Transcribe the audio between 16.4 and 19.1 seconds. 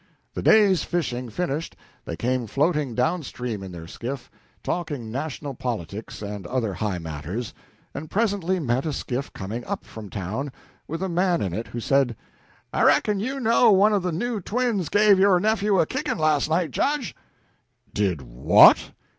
night, Judge?" "Did what?"